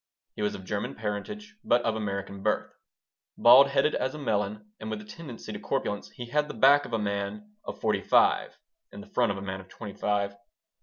He 0.35 0.41
was 0.41 0.55
of 0.55 0.65
German 0.65 0.95
parentage, 0.95 1.57
but 1.63 1.83
of 1.83 1.95
American 1.95 2.41
birth. 2.41 2.73
Bald 3.37 3.67
headed 3.67 3.93
as 3.93 4.15
a 4.15 4.17
melon 4.17 4.71
and 4.79 4.89
with 4.89 4.99
a 4.99 5.05
tendency 5.05 5.53
to 5.53 5.59
corpulence, 5.59 6.09
he 6.09 6.25
had 6.25 6.47
the 6.47 6.55
back 6.55 6.85
of 6.85 6.93
a 6.93 6.97
man 6.97 7.51
of 7.65 7.79
forty 7.79 8.01
five 8.01 8.57
and 8.91 9.03
the 9.03 9.13
front 9.13 9.31
of 9.31 9.37
a 9.37 9.43
man 9.43 9.61
of 9.61 9.69
twenty 9.69 9.93
five. 9.93 10.35